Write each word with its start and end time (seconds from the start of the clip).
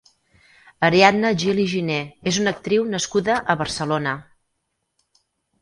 Ariadna 0.87 1.31
Gil 1.43 1.61
i 1.65 1.67
Giner 1.75 1.99
és 2.33 2.41
una 2.45 2.53
actriu 2.57 2.89
nascuda 2.97 3.39
a 3.55 3.59
Barcelona. 3.63 4.19